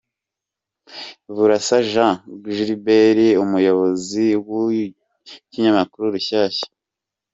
Burasa 1.33 1.77
Jean 1.91 2.15
Gualbert 2.41 3.19
umuyobozi 3.43 4.25
w’ 4.47 4.49
Ikinyamakuru 4.83 6.13
Rushyashya 6.13 6.67